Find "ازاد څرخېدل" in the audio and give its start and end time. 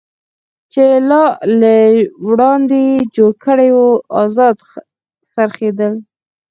4.21-5.93